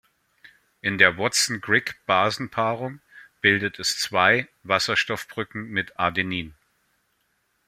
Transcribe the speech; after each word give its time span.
In 0.81 0.97
der 0.97 1.19
Watson-Crick-Basenpaarung 1.19 3.01
bildet 3.39 3.77
es 3.77 3.99
zwei 3.99 4.49
Wasserstoffbrücken 4.63 5.67
mit 5.69 5.99
Adenin. 5.99 6.55